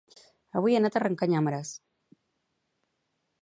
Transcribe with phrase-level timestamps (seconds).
[0.61, 1.75] Avui he anat a arrencar nyàmeres